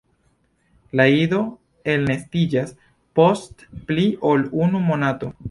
La 0.99 1.05
ido 1.15 1.41
elnestiĝas 1.93 2.73
post 3.21 3.63
pli 3.93 4.09
ol 4.33 4.49
unu 4.65 4.85
monato. 4.91 5.33